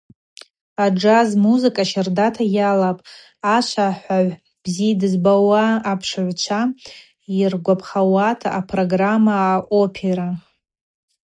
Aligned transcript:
Аджаз 0.83 1.29
музыка 1.45 1.83
щардата 1.91 2.43
йалапӏ 2.57 3.05
ашвахӏвагӏв 3.55 4.33
бзи 4.63 4.89
дызбауа 4.99 5.63
апшыгӏвчва 5.91 6.61
йыргвапхауа 7.37 8.27
апрограмма 8.59 9.35
Аопера. 9.53 10.29